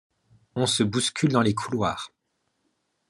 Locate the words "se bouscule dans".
0.65-1.41